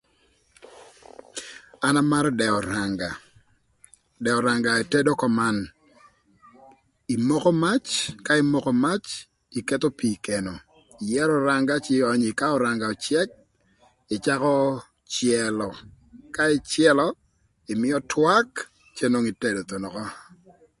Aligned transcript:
An 1.87 1.95
amarö 2.01 2.29
dëë 2.39 2.53
öranga, 2.59 3.09
dëë 4.23 4.35
öranga 4.39 4.71
etedo 4.83 5.11
köman 5.21 5.57
imoko 7.15 7.51
mac 7.63 7.85
ka 8.25 8.31
imoko 8.43 8.71
mac 8.83 9.03
iketho 9.59 9.89
pii 9.99 10.15
ï 10.17 10.21
keno 10.25 10.55
ïyërö 11.03 11.31
öranga 11.41 11.75
cï 11.85 11.93
ïönyö 12.01 12.29
ï 12.31 12.37
ka 12.39 12.45
öranga 12.57 12.85
öcëk 12.95 13.29
ïcakö 14.15 14.53
cëlö 15.13 15.69
ka 16.35 16.43
ïcëlö 16.57 17.07
ïmïö 17.71 17.97
twak 18.11 18.49
cë 18.95 19.05
nwongo 19.09 19.29
itedo 19.33 19.61
dong 19.69 19.85
ökö. 19.89 20.05